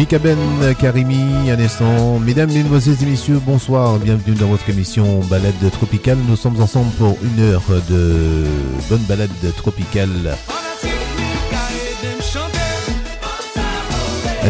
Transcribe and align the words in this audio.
Mika 0.00 0.18
Ben 0.18 0.38
Karimi, 0.78 1.50
un 1.50 1.60
instant. 1.60 2.18
Mesdames, 2.20 2.50
Mesdemoiselles 2.50 2.96
et 3.02 3.04
Messieurs, 3.04 3.38
bonsoir. 3.44 3.98
Bienvenue 3.98 4.34
dans 4.34 4.46
votre 4.46 4.66
émission 4.70 5.20
Balade 5.28 5.70
Tropicale. 5.72 6.16
Nous 6.26 6.36
sommes 6.36 6.58
ensemble 6.62 6.90
pour 6.92 7.18
une 7.22 7.42
heure 7.42 7.60
de 7.90 8.46
bonne 8.88 9.02
balade 9.02 9.28
tropicale. 9.58 10.38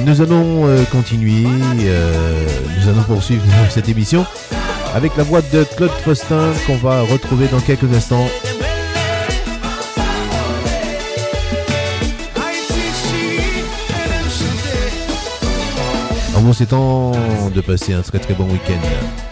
Nous 0.06 0.20
allons 0.22 0.68
euh, 0.68 0.84
continuer, 0.84 1.48
euh, 1.80 2.46
nous 2.78 2.88
allons 2.88 3.02
poursuivre 3.02 3.42
cette 3.70 3.88
émission 3.88 4.24
avec 4.94 5.16
la 5.16 5.24
voix 5.24 5.42
de 5.42 5.64
Claude 5.76 5.90
Faustin 6.04 6.52
qu'on 6.64 6.76
va 6.76 7.02
retrouver 7.02 7.48
dans 7.48 7.58
quelques 7.58 7.92
instants. 7.92 8.28
En 16.40 16.54
c'est 16.54 16.66
temps 16.66 17.12
de 17.54 17.60
passer 17.60 17.92
un 17.92 18.00
très 18.00 18.18
très 18.18 18.32
bon 18.32 18.44
week-end. 18.44 19.29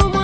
bu 0.00 0.21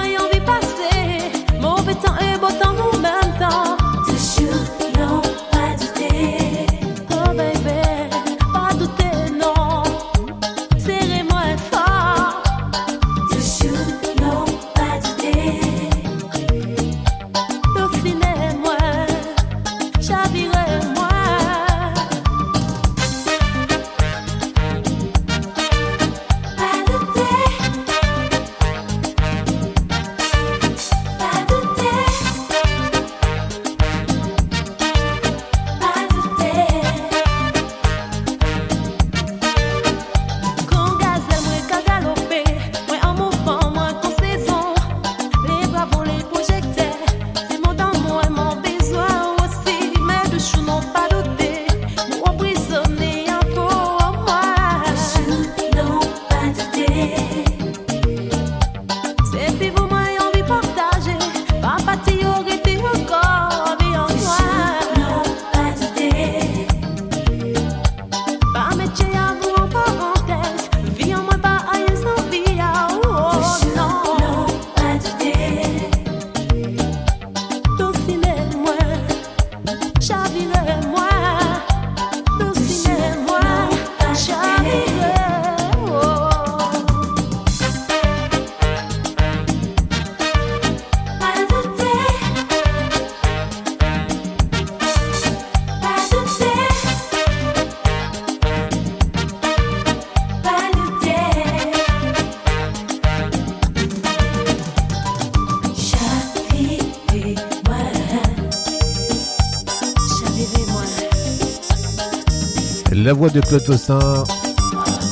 La 113.05 113.13
voix 113.13 113.31
de 113.31 113.41
Claude 113.41 113.63
Tossin. 113.63 114.25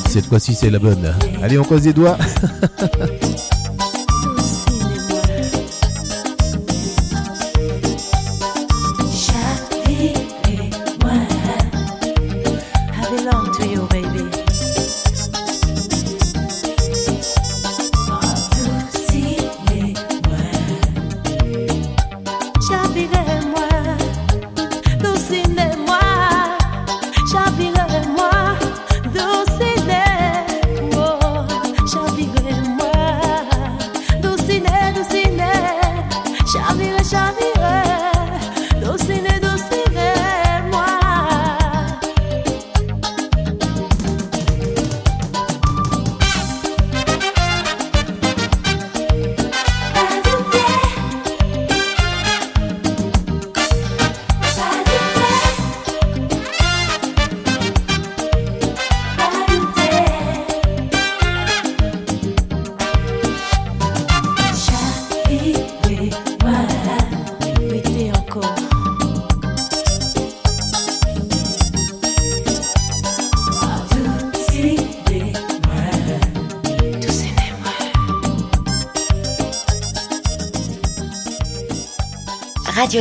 Cette 0.09 0.25
fois-ci, 0.25 0.53
c'est 0.53 0.69
la 0.69 0.77
bonne. 0.77 1.15
Allez, 1.41 1.57
on 1.57 1.63
cause 1.63 1.85
les 1.85 1.93
doigts. 1.93 2.17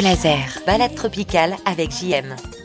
Laser, 0.06 0.62
balade 0.64 0.94
tropicale 0.94 1.56
avec 1.64 1.90
JM. 1.90 2.55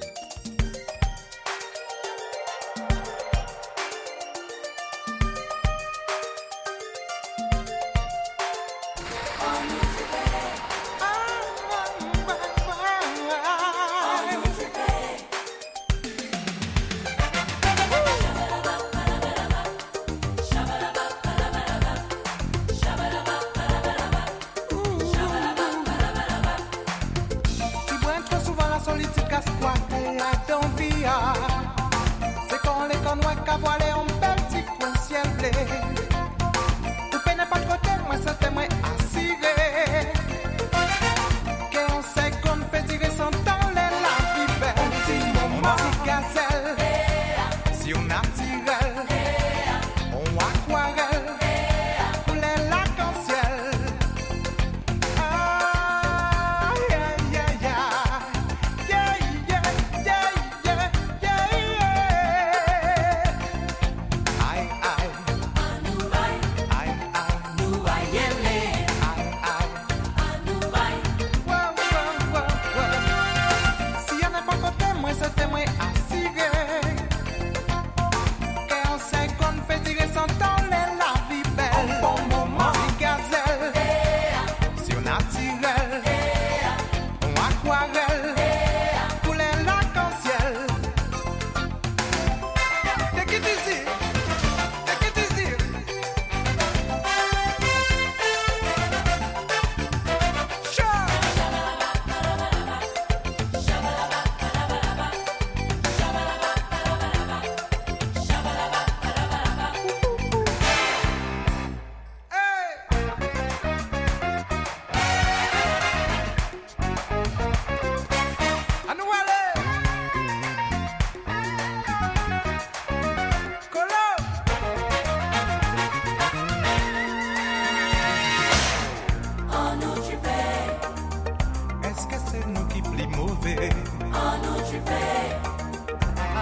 capoaleon 33.52 34.11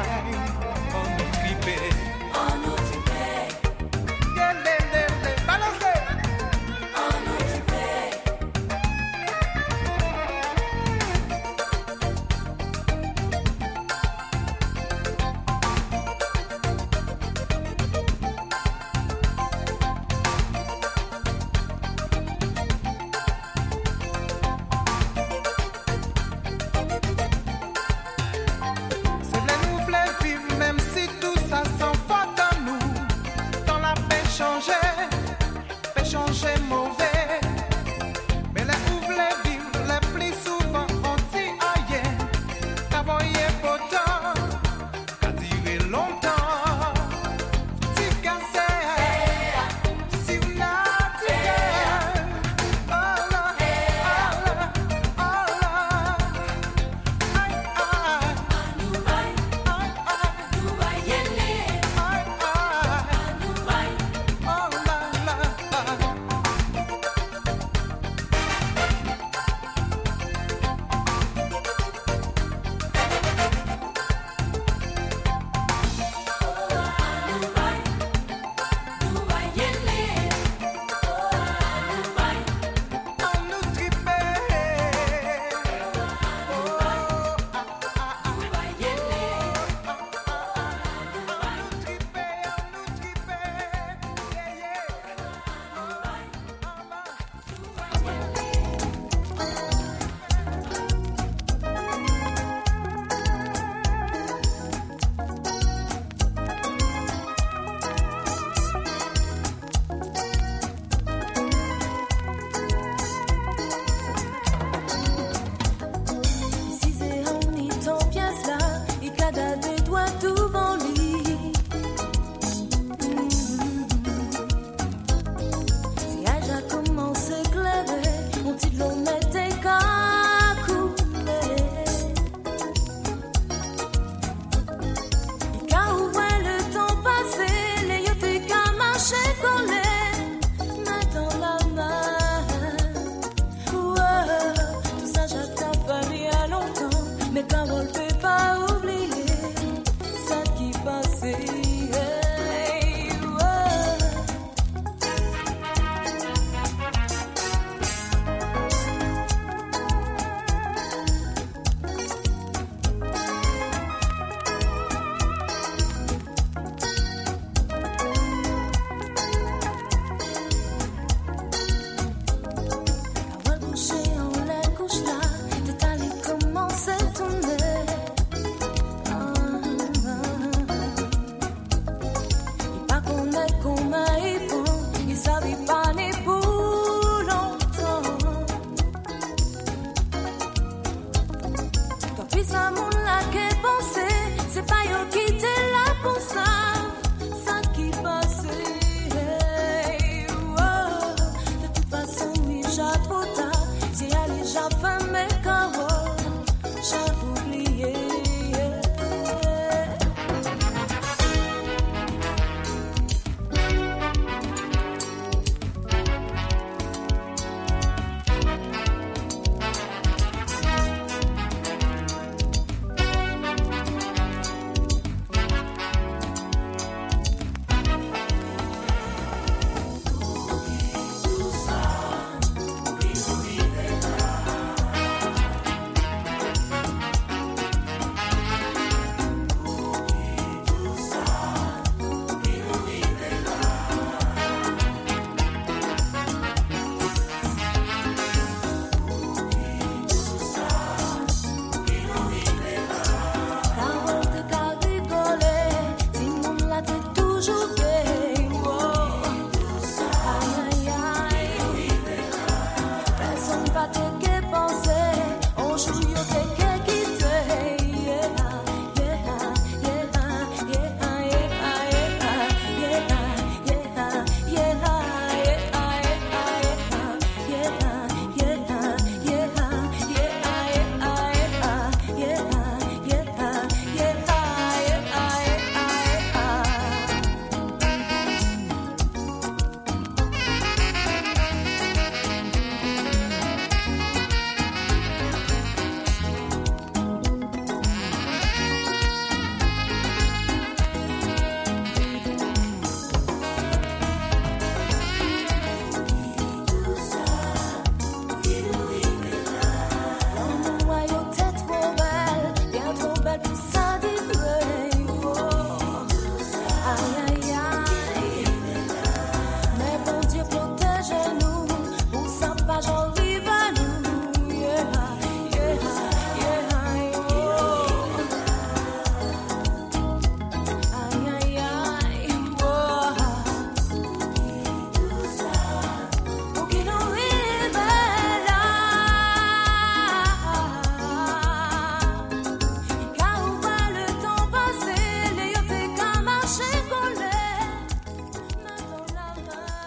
yeah. 0.09 0.38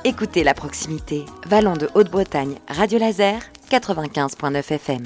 Écoutez 0.05 0.43
la 0.43 0.53
proximité. 0.53 1.27
Vallon 1.47 1.75
de 1.75 1.89
Haute-Bretagne, 1.95 2.57
Radio 2.67 2.99
Laser, 2.99 3.41
95.9 3.71 4.73
FM. 4.73 5.05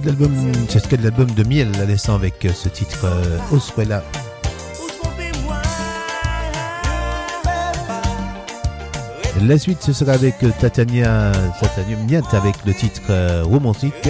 De 0.00 0.06
l'album, 0.06 0.32
c'est 0.68 0.78
ce 0.78 0.96
de 0.96 1.02
l'album 1.02 1.30
de 1.30 1.44
Miel, 1.44 1.70
la 1.78 1.84
laissant 1.84 2.14
avec 2.14 2.46
ce 2.54 2.68
titre 2.68 3.04
euh, 3.04 3.38
Oswella. 3.52 4.02
La 9.42 9.58
suite, 9.58 9.82
ce 9.82 9.92
sera 9.92 10.12
avec 10.12 10.36
Tatania, 10.60 11.32
Tatania 11.60 11.96
Miet 11.96 12.22
avec 12.32 12.56
le 12.66 12.74
titre 12.74 13.02
euh, 13.10 13.42
romantique. 13.42 14.08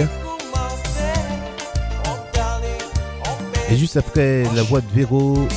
Et 3.69 3.77
juste 3.77 3.97
après, 3.97 4.43
la 4.55 4.63
voix 4.63 4.81
de 4.81 4.87
Véro 4.93 5.47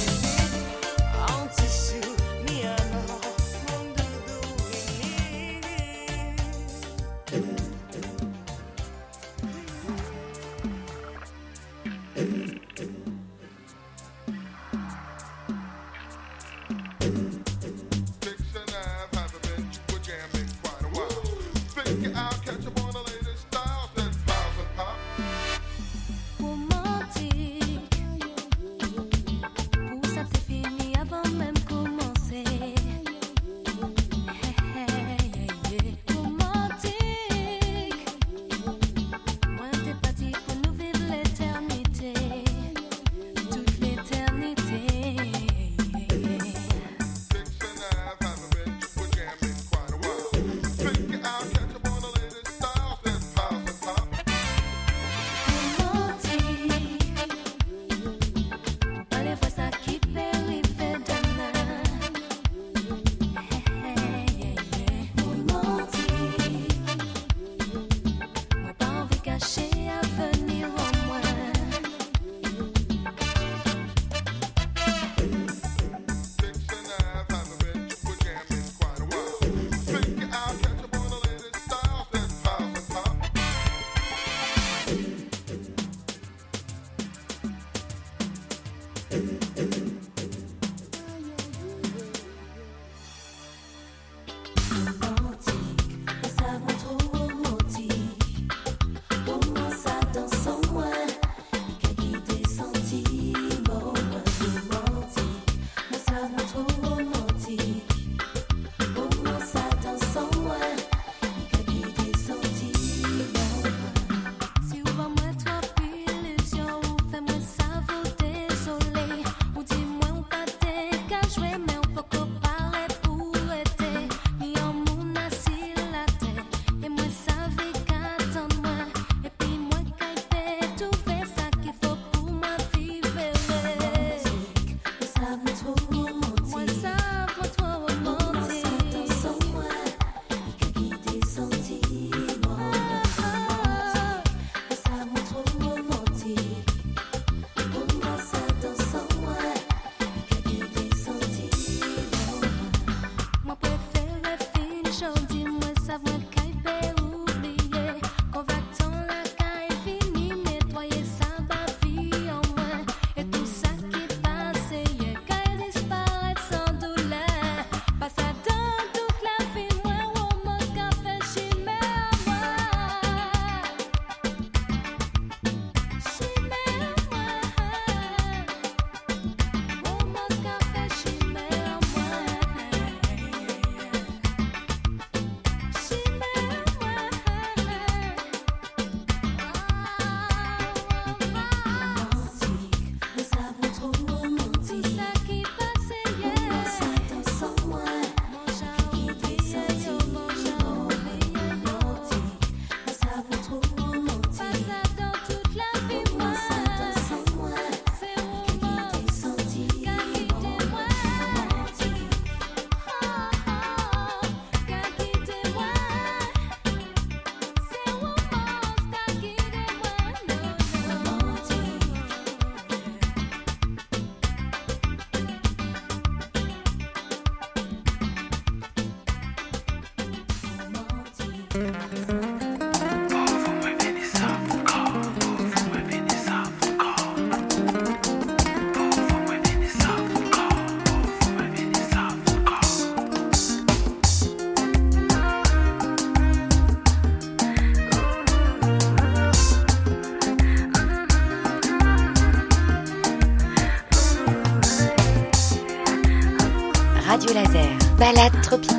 Balade 258.05 258.39
tropicale. 258.43 258.74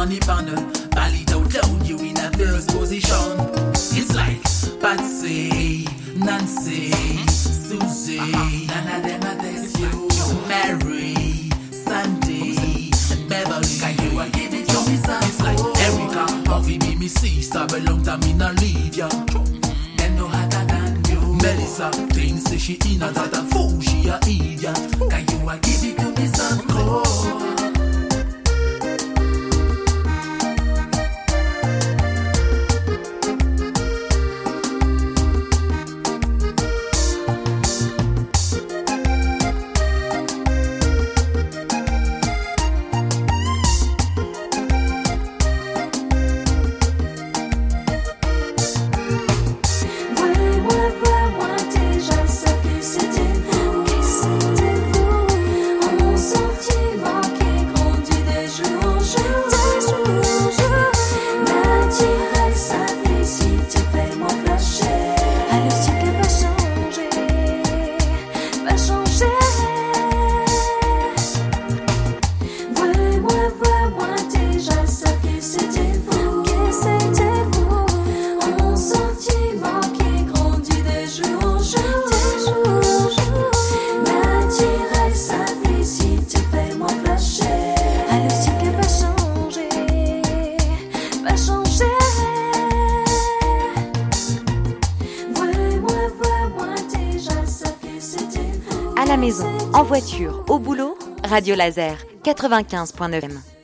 on 0.00 0.08
the 0.08 0.18
panel. 0.20 0.56
You 1.84 1.98
in 1.98 2.16
a 2.16 2.30
first 2.30 2.70
position. 2.70 3.36
It's 3.92 4.14
like 4.14 4.40
Patsy, 4.80 5.86
Nancy, 6.16 6.90
Susie, 7.28 8.32
none 8.66 8.88
of 8.96 9.02
them 9.02 9.22
are 9.24 9.42
this 9.42 9.78
you. 9.78 10.08
Mary, 10.48 11.50
Sandy, 11.70 12.90
Beverly. 13.28 13.76
Can 13.78 13.94
you 14.00 14.30
give 14.30 14.54
it 14.54 14.68
to 14.68 14.78
me. 14.88 14.96
It's 14.96 15.40
like 15.42 15.60
Erica, 15.84 16.42
Puffy, 16.44 16.78
be 16.78 17.08
sister, 17.08 17.66
belong 17.66 18.02
to 18.04 18.16
me, 18.18 18.32
not 18.32 18.58
leave 18.60 18.96
ya. 18.96 19.08
Then 19.98 20.16
no 20.16 20.28
harder 20.28 20.64
than 20.64 21.04
you. 21.10 21.20
Melissa, 21.42 21.90
things 22.14 22.44
say 22.44 22.56
she 22.56 22.78
in 22.86 23.02
a 23.02 23.12
fool, 23.52 23.78
she 23.80 24.08
a 24.08 24.16
idiot. 24.22 24.76
Can 25.10 25.24
you 25.28 25.58
give 25.60 25.84
it 25.84 25.98
to 25.98 26.20
me, 26.20 26.26
son? 26.28 27.09
Radio 101.30 101.54
Laser 101.54 101.96
95.9 102.24 103.59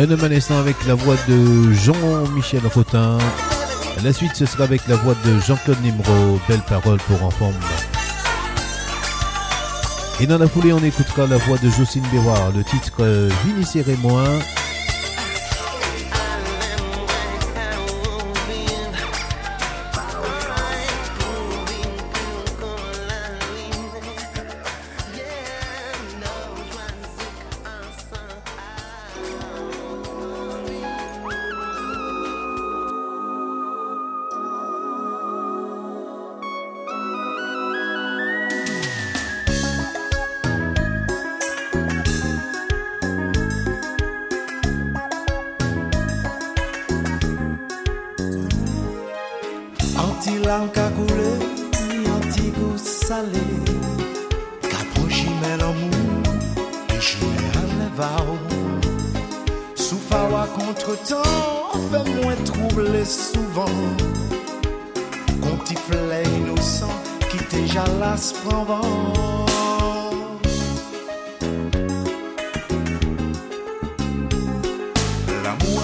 Un 0.00 0.10
à 0.12 0.28
l'instant 0.28 0.56
avec 0.58 0.76
la 0.86 0.94
voix 0.94 1.16
de 1.28 1.72
Jean-Michel 1.72 2.60
Rotin. 2.72 3.18
La 4.04 4.12
suite, 4.12 4.36
ce 4.36 4.46
sera 4.46 4.62
avec 4.62 4.86
la 4.86 4.94
voix 4.94 5.16
de 5.26 5.40
Jean-Claude 5.40 5.82
Nimro. 5.82 6.38
Belle 6.48 6.60
parole 6.60 6.98
pour 6.98 7.20
enfants. 7.24 7.52
Et 10.20 10.26
dans 10.28 10.38
la 10.38 10.46
foulée, 10.46 10.72
on 10.72 10.84
écoutera 10.84 11.26
la 11.26 11.38
voix 11.38 11.58
de 11.58 11.68
Jocelyne 11.68 12.06
Béroir, 12.12 12.52
le 12.54 12.62
titre 12.62 12.98
euh, 13.00 13.28
Vinicier 13.44 13.84
et 13.88 13.96
moi. 13.96 14.22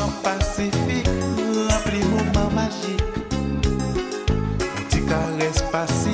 Mouman 0.04 0.20
pasifik, 0.20 1.08
rempli 1.68 2.04
mouman 2.12 2.52
magik 2.52 3.00
Mouti 4.60 5.00
kares 5.08 5.64
pasifik 5.72 6.13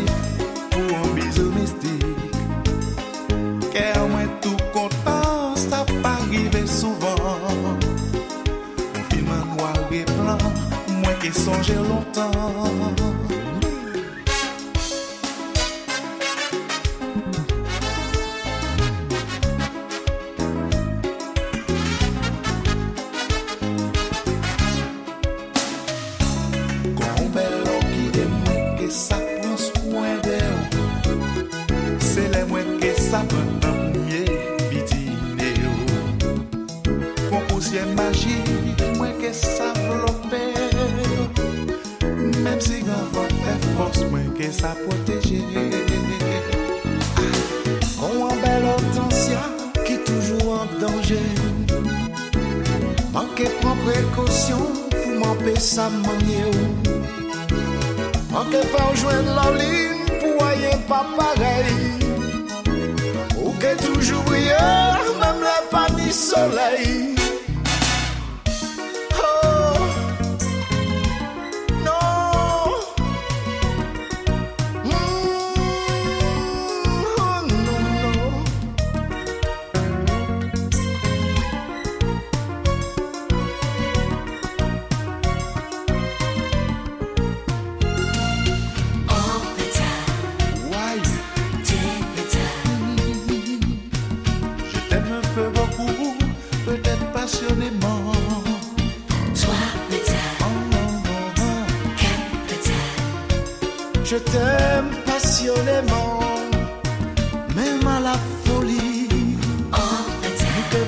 même 107.54 107.86
à 107.86 108.00
la 108.00 108.14
folie. 108.44 109.08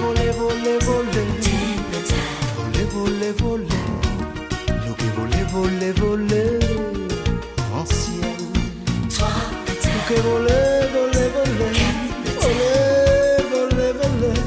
Voler, 0.00 0.30
voler, 0.30 0.30
voler, 0.32 0.78
voler, 0.86 1.26
voler, 2.56 2.86
voler, 2.92 3.32
voler, 3.38 3.72
voler, 4.78 5.04
voler, 5.16 5.44
voler, 5.52 5.92
voler, 5.92 6.58
en 7.74 7.84
ciel. 7.84 8.42
Toi, 9.16 9.28
voler, 10.22 10.88
voler, 10.92 11.28
voler, 11.34 11.88
voler, 12.40 12.72
voler, 13.50 13.92
voler. 13.92 14.42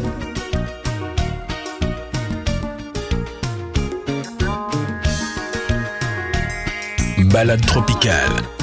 balade 7.32 7.66
tropicale. 7.66 8.55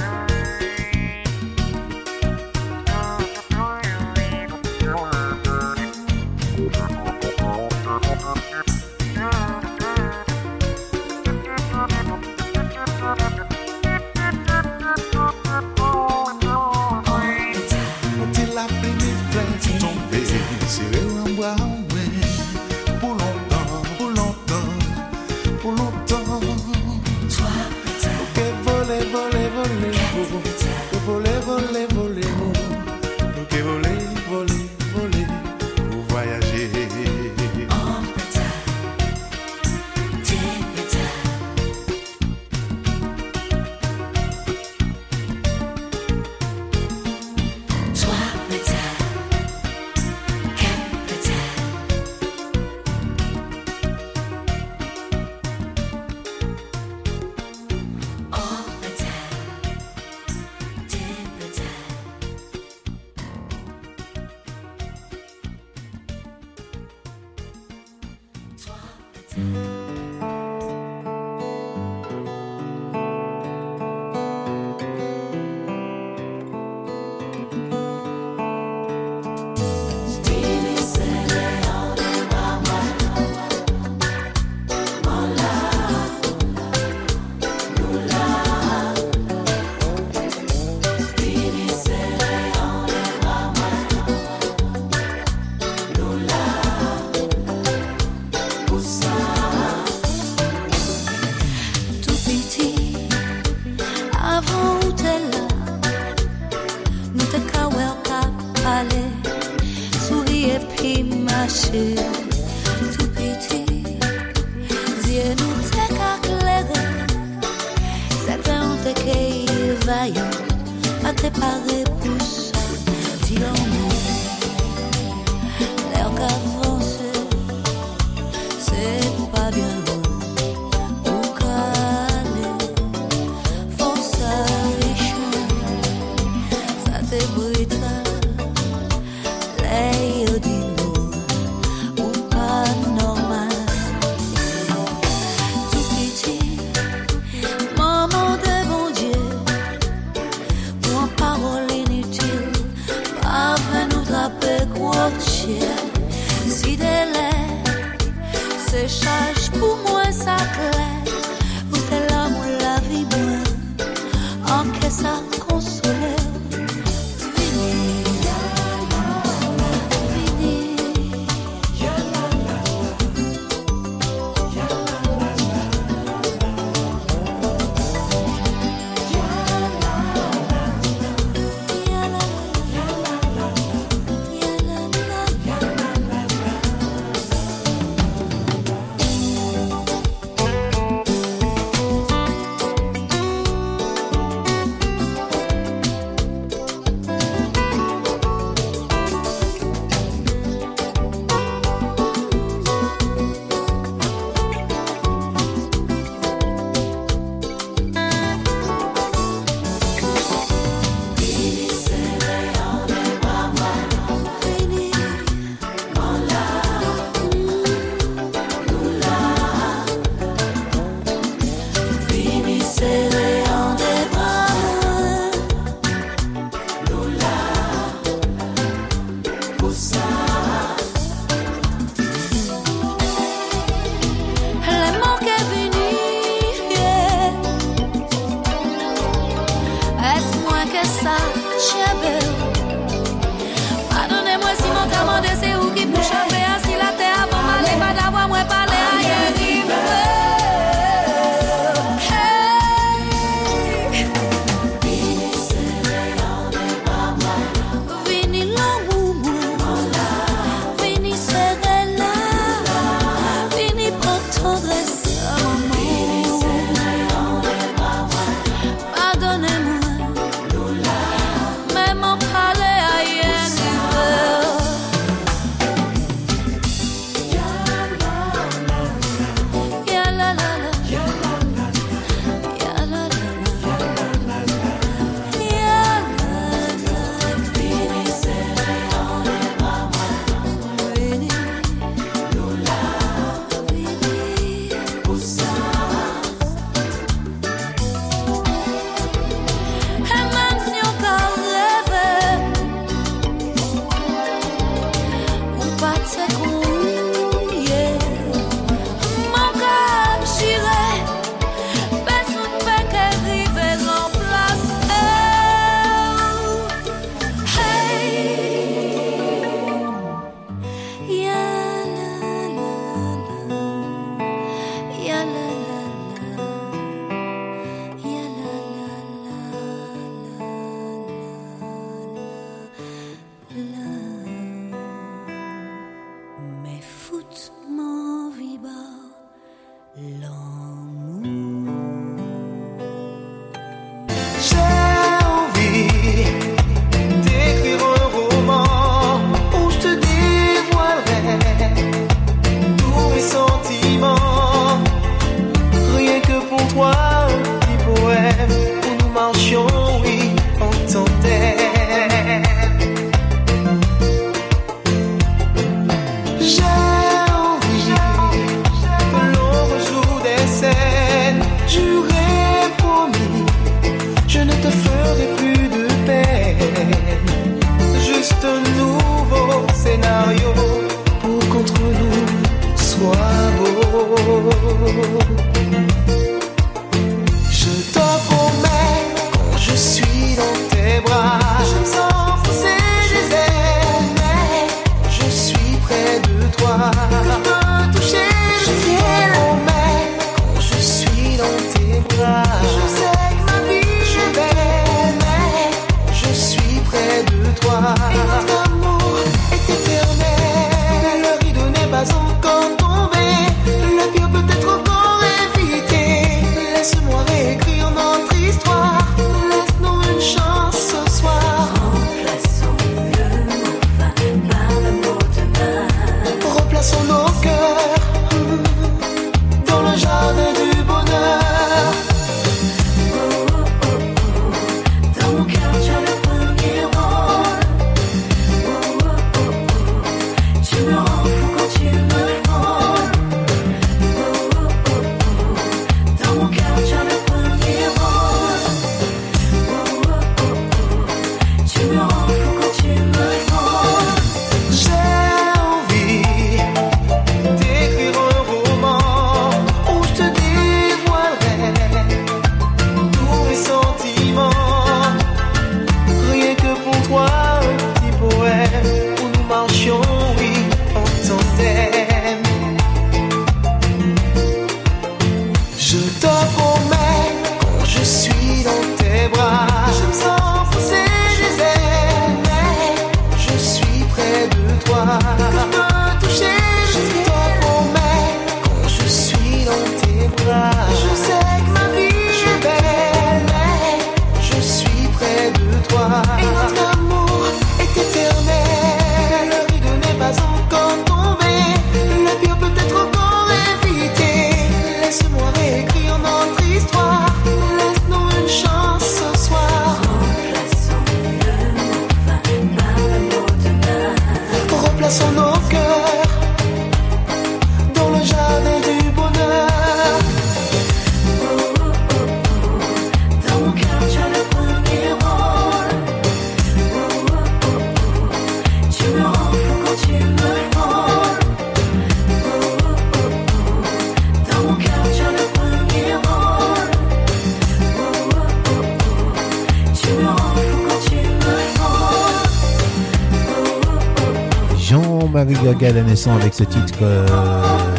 La 545.45 546.03
naissance 546.05 546.41
avec 546.41 546.55
ce 546.55 546.63
titre 546.63 547.01
euh, 547.03 547.27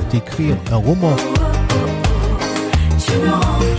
d'écrire 0.09 0.55
un 0.71 0.77
roman. 0.77 1.13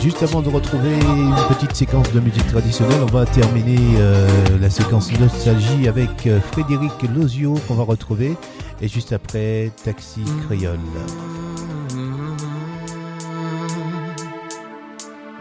Juste 0.02 0.22
avant 0.22 0.42
de 0.42 0.50
retrouver 0.50 0.92
une 0.92 1.34
petite 1.48 1.74
séquence 1.74 2.12
de 2.12 2.20
musique 2.20 2.46
traditionnelle, 2.46 3.00
on 3.02 3.06
va 3.06 3.24
terminer 3.24 3.78
euh, 3.96 4.28
la 4.60 4.68
séquence 4.68 5.10
nostalgie 5.18 5.88
avec 5.88 6.26
euh, 6.26 6.40
Frédéric 6.52 6.92
Lozio 7.16 7.54
qu'on 7.66 7.74
va 7.74 7.84
retrouver. 7.84 8.36
Et 8.82 8.88
juste 8.88 9.14
après, 9.14 9.70
Taxi 9.82 10.24
Créole. 10.46 10.78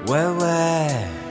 Ouais, 0.08 0.28
ouais. 0.40 1.23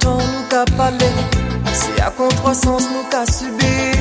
Contre-temps 0.00 0.18
nous 0.18 0.48
qu'a 0.48 0.64
parlé, 0.76 1.06
si 1.72 2.00
à 2.00 2.10
contre-sens 2.10 2.82
nous 2.92 3.08
qu'a 3.10 3.24
subi, 3.30 3.98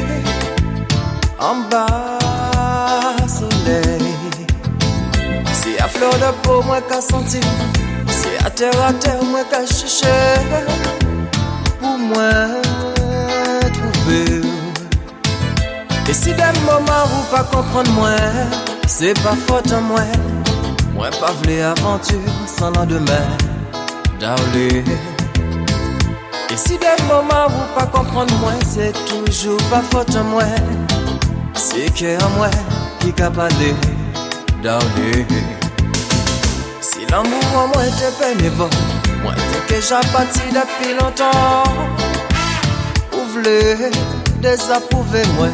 en 1.39 1.56
bas 1.70 3.28
soleil. 3.28 4.14
Si 5.54 5.78
à 5.78 5.88
fleur 5.88 6.14
de 6.14 6.32
peau 6.43 6.62
moi 6.64 6.82
qu'a 6.82 7.02
senti, 7.02 7.39
si 8.08 8.45
à 8.45 8.50
terre 8.50 8.72
à 8.88 8.93
terre 8.93 9.24
moi 9.24 9.41
qu'a 9.50 9.66
cherché, 9.66 10.08
pour 11.80 11.97
moi 11.97 12.32
trouver. 13.74 14.41
Et 16.10 16.14
si 16.14 16.34
des 16.34 16.60
moments 16.66 17.06
où 17.14 17.36
pas 17.36 17.43
comprendre 17.43 17.91
moi, 17.91 18.16
c'est 18.88 19.14
pas 19.22 19.36
faute 19.47 19.72
en 19.72 19.82
moi, 19.82 20.02
moi 20.93 21.10
pas 21.20 21.34
vle 21.43 21.62
aventure 21.62 22.20
sans 22.47 22.72
lendemain, 22.72 23.28
darling. 24.20 24.86
Et 26.52 26.58
si 26.58 26.78
des 26.80 27.04
moments 27.08 27.47
où 27.47 27.80
pas 27.80 27.86
comprendre 27.86 28.34
moi, 28.39 28.54
c'est 28.66 28.93
toujours 29.06 29.62
pas 29.70 29.84
faute 29.91 30.16
en 30.16 30.24
moi, 30.24 30.43
c'est 31.54 31.93
que 31.93 32.24
en 32.24 32.30
moi 32.32 32.50
qui 33.00 33.12
parlé, 33.12 33.76
darling. 34.64 35.28
Si 36.82 37.06
l'amour 37.12 37.43
en 37.56 37.68
moi 37.68 37.86
était 37.86 38.14
bénévole, 38.20 38.70
moi 39.22 39.34
t'es 39.68 39.80
j'ai 39.82 40.12
parti 40.12 40.41
depuis 40.50 40.93
longtemps. 40.93 41.64
Ouvre-le, 43.14 43.91
désapprouver 44.41 45.22
moi. 45.36 45.50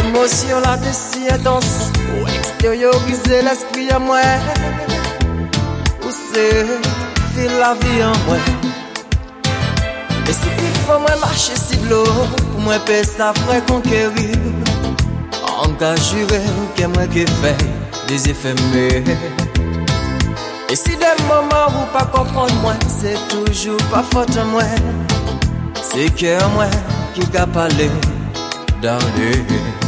Émotion 0.00 0.58
de 0.60 0.92
si 0.92 1.28
intense, 1.30 1.92
pour 1.92 2.28
extérioriser 2.28 3.42
l'esprit 3.42 3.90
à 3.90 3.98
moi. 3.98 4.20
Ou 6.02 6.10
c'est 6.10 6.64
fil 7.34 7.50
la 7.58 7.74
vie 7.74 8.02
en 8.02 8.16
moi. 8.26 8.38
E 10.28 10.32
si 10.34 10.50
pi 10.58 10.68
fwa 10.84 10.98
mwen 10.98 11.18
mache 11.20 11.56
si 11.56 11.76
blo 11.84 12.02
Pou 12.50 12.60
mwen 12.64 12.80
pe 12.88 13.00
sa 13.06 13.32
fwe 13.42 13.60
konkeri. 13.68 14.30
An 15.62 15.76
ka 15.80 15.94
jure 16.08 16.40
ke 16.76 16.88
mwen 16.90 17.08
ke 17.14 17.26
fe 17.40 17.54
Dese 18.08 18.34
feme 18.34 18.86
E 20.66 20.76
si 20.76 20.98
de 20.98 21.14
mouman 21.28 21.78
ou 21.78 21.86
pa 21.94 22.04
kompon 22.12 22.50
mwen 22.64 22.86
Se 22.90 23.14
toujou 23.30 23.78
pa 23.90 24.02
fote 24.12 24.44
mwen. 24.52 24.92
Se 25.86 26.10
ke 26.18 26.36
mwen 26.56 26.78
ki 27.14 27.30
ka 27.34 27.46
pale 27.54 27.90
Darne 28.82 29.85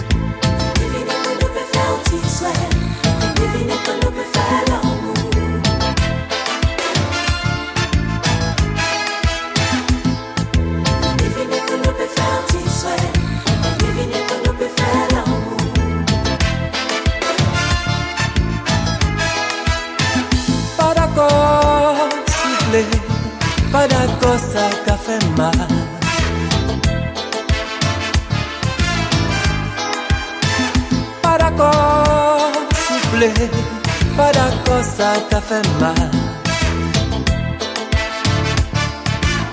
ça 35.41 35.61
qu'a 35.61 35.63
fait 35.63 35.69
mal. 35.81 36.11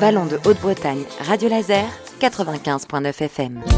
Vallon 0.00 0.24
de 0.24 0.38
Haute-Bretagne, 0.46 1.04
Radio 1.28 1.50
Laser, 1.50 1.84
95.9 2.20 3.22
FM. 3.22 3.69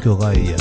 De 0.00 0.08
Ronnie 0.08 0.59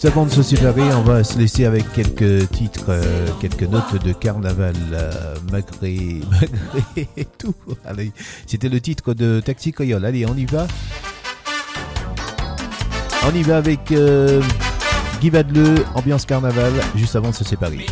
Juste 0.00 0.16
avant 0.16 0.24
de 0.24 0.30
se 0.30 0.42
séparer, 0.42 0.94
on 0.94 1.02
va 1.02 1.22
se 1.22 1.38
laisser 1.38 1.66
avec 1.66 1.92
quelques 1.92 2.50
titres, 2.52 2.86
euh, 2.88 3.28
quelques 3.38 3.64
notes 3.64 4.02
de 4.02 4.14
carnaval, 4.14 4.74
euh, 4.94 5.34
malgré, 5.52 6.20
tout. 7.38 7.54
Allez, 7.84 8.10
c'était 8.46 8.70
le 8.70 8.80
titre 8.80 9.12
de 9.12 9.40
Taxi 9.40 9.72
Coyol. 9.72 10.02
Allez, 10.02 10.24
on 10.24 10.34
y 10.34 10.46
va. 10.46 10.66
On 13.30 13.34
y 13.34 13.42
va 13.42 13.58
avec 13.58 13.92
euh, 13.92 14.40
Guy 15.20 15.28
Badeleu, 15.28 15.84
ambiance 15.94 16.24
carnaval, 16.24 16.72
juste 16.96 17.14
avant 17.14 17.28
de 17.28 17.34
se 17.34 17.44
séparer. 17.44 17.84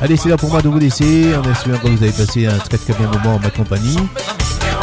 Allez, 0.00 0.16
c'est 0.16 0.28
là 0.28 0.36
pour 0.36 0.50
moi 0.50 0.60
de 0.60 0.68
vous 0.68 0.78
laisser, 0.78 1.34
en 1.36 1.50
espérant 1.50 1.78
que 1.78 1.88
vous 1.88 2.02
avez 2.02 2.12
passé 2.12 2.46
un 2.46 2.58
très 2.58 2.76
très 2.78 2.92
bon 2.92 3.04
moment 3.04 3.36
en 3.36 3.38
ma 3.40 3.50
compagnie. 3.50 3.96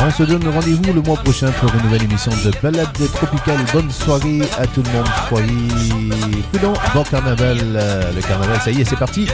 On 0.02 0.10
se 0.12 0.24
donne 0.24 0.46
rendez-vous 0.48 0.92
le 0.94 1.02
mois 1.02 1.18
prochain 1.18 1.52
pour 1.62 1.74
une 1.76 1.84
nouvelle 1.84 2.04
émission 2.04 2.32
de 2.44 2.52
Balade 2.62 2.90
tropicale. 3.14 3.60
Bonne 3.72 3.92
soirée 3.92 4.42
à 4.58 4.66
tout 4.68 4.82
le 4.84 4.92
monde. 4.92 5.08
Soyez 5.30 6.44
prudents. 6.52 6.74
Bon 6.94 7.04
carnaval. 7.04 7.58
euh, 7.62 8.12
Le 8.14 8.22
carnaval, 8.22 8.60
ça 8.62 8.72
y 8.72 8.82
est, 8.82 8.86
c'est 8.86 8.98
parti. 8.98 9.28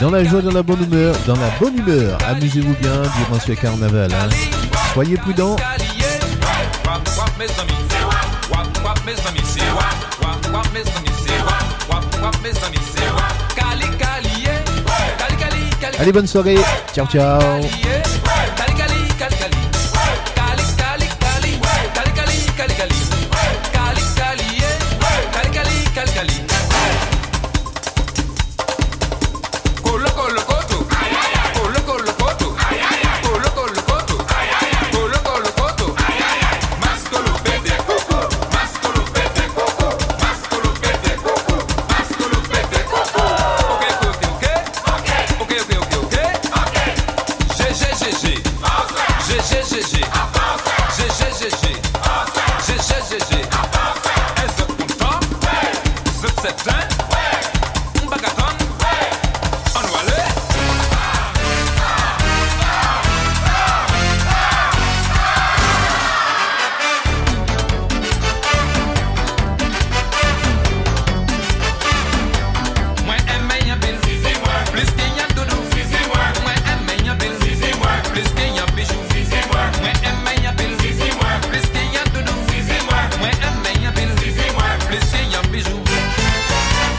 Dans 0.00 0.10
la 0.10 0.24
joie, 0.24 0.40
dans 0.40 0.52
la 0.52 0.62
bonne 0.62 0.82
humeur, 0.82 1.14
dans 1.26 1.36
la 1.36 1.50
bonne 1.60 1.76
humeur. 1.76 2.16
Amusez-vous 2.26 2.74
bien 2.80 3.02
durant 3.18 3.38
ce 3.38 3.52
carnaval. 3.52 4.10
hein. 4.12 4.28
Soyez 4.94 5.16
prudents. 5.18 5.56
Wap. 9.10 10.22
Wap, 10.22 10.46
wap, 10.52 10.54
wap. 10.54 10.86
Wap, 11.88 12.04
wap, 12.22 12.34
wap. 12.42 13.32
Cali, 13.56 13.86
cali. 13.98 14.44
Cali, 15.18 15.36
cali, 15.36 15.70
cali, 15.80 15.96
Allez, 15.98 16.12
bonne 16.12 16.28
soirée. 16.28 16.58
Ciao, 16.94 17.06
ciao. 17.06 17.40
yeah. 17.82 18.19